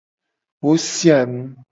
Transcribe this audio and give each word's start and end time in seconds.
Wo 0.63 0.71
sia 0.87 1.19
nu. 1.31 1.41